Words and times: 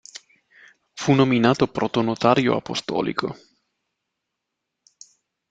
Fu 0.93 1.13
nominato 1.13 1.67
Protonotario 1.67 2.55
Apostolico. 2.55 3.35